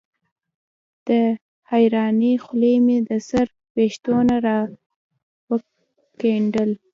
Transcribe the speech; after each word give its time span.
د 1.07 1.09
حېرانۍ 1.71 2.33
خولې 2.43 2.73
مې 2.85 2.97
د 3.09 3.11
سر 3.29 3.47
وېښتو 3.75 4.15
نه 4.29 4.35
راودنګل 4.45 6.71